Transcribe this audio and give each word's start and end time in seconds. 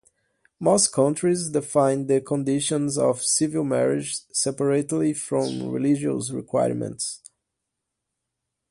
Most 0.59 0.91
countries 0.91 1.49
define 1.51 2.07
the 2.07 2.21
conditions 2.21 2.97
of 2.97 3.21
civil 3.21 3.63
marriage 3.63 4.15
separately 4.31 5.13
from 5.13 5.69
religious 5.69 6.31
requirements. 6.31 7.21